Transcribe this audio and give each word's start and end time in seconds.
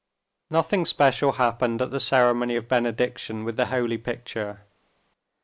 Nothing 0.49 0.85
special 0.85 1.33
happened 1.33 1.79
at 1.79 1.91
the 1.91 1.99
ceremony 1.99 2.55
of 2.55 2.67
benediction 2.67 3.43
with 3.43 3.55
the 3.55 3.67
holy 3.67 3.99
picture. 3.99 4.61